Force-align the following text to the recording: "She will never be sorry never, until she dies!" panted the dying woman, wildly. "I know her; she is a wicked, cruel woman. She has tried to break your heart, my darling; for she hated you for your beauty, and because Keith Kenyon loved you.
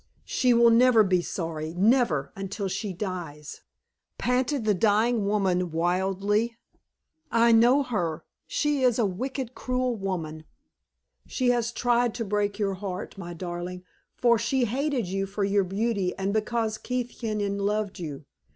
"She 0.25 0.51
will 0.51 0.71
never 0.71 1.03
be 1.03 1.21
sorry 1.21 1.75
never, 1.75 2.33
until 2.35 2.67
she 2.67 2.91
dies!" 2.91 3.61
panted 4.17 4.65
the 4.65 4.73
dying 4.73 5.27
woman, 5.27 5.69
wildly. 5.69 6.57
"I 7.29 7.51
know 7.51 7.83
her; 7.83 8.23
she 8.47 8.81
is 8.81 8.97
a 8.97 9.05
wicked, 9.05 9.53
cruel 9.53 9.95
woman. 9.95 10.45
She 11.27 11.51
has 11.51 11.71
tried 11.71 12.15
to 12.15 12.25
break 12.25 12.57
your 12.57 12.73
heart, 12.73 13.15
my 13.19 13.35
darling; 13.35 13.83
for 14.15 14.39
she 14.39 14.65
hated 14.65 15.05
you 15.05 15.27
for 15.27 15.43
your 15.43 15.63
beauty, 15.63 16.17
and 16.17 16.33
because 16.33 16.79
Keith 16.79 17.15
Kenyon 17.19 17.59
loved 17.59 17.99
you. 17.99 18.25